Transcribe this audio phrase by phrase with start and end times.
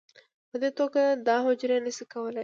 [0.49, 2.39] په دې توګه دا حجرې نه شي کولی